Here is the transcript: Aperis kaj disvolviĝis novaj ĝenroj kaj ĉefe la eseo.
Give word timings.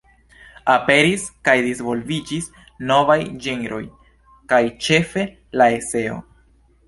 Aperis 0.75 1.25
kaj 1.49 1.53
disvolviĝis 1.65 2.47
novaj 2.91 3.19
ĝenroj 3.45 3.81
kaj 4.53 4.61
ĉefe 4.87 5.27
la 5.63 5.71
eseo. 5.77 6.19